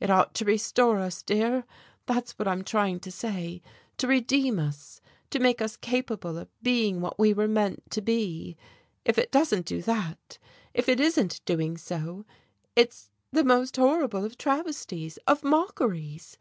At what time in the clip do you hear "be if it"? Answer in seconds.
8.02-9.30